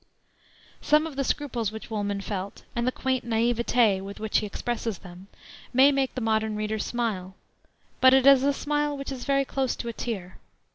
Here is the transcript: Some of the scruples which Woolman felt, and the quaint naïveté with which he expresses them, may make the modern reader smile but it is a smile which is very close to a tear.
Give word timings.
Some 0.81 1.05
of 1.05 1.15
the 1.15 1.23
scruples 1.23 1.71
which 1.71 1.91
Woolman 1.91 2.21
felt, 2.21 2.63
and 2.75 2.87
the 2.87 2.91
quaint 2.91 3.23
naïveté 3.23 4.01
with 4.01 4.19
which 4.19 4.39
he 4.39 4.47
expresses 4.47 4.97
them, 4.97 5.27
may 5.73 5.91
make 5.91 6.15
the 6.15 6.21
modern 6.21 6.55
reader 6.55 6.79
smile 6.79 7.35
but 7.99 8.11
it 8.11 8.25
is 8.25 8.41
a 8.41 8.51
smile 8.51 8.97
which 8.97 9.11
is 9.11 9.25
very 9.25 9.45
close 9.45 9.75
to 9.75 9.89
a 9.89 9.93
tear. 9.93 10.37